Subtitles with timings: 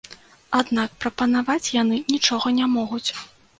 [0.59, 3.07] Аднак прапанаваць яны нічога не могуць.